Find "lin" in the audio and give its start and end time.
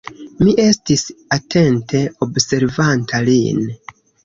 3.31-3.65